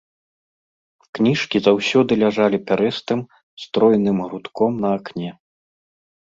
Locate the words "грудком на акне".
4.31-5.31